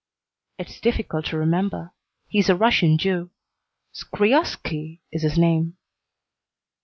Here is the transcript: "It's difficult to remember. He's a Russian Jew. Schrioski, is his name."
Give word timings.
"It's 0.57 0.79
difficult 0.81 1.27
to 1.27 1.37
remember. 1.37 1.93
He's 2.27 2.49
a 2.49 2.55
Russian 2.55 2.97
Jew. 2.97 3.29
Schrioski, 3.93 4.99
is 5.11 5.21
his 5.21 5.37
name." 5.37 5.77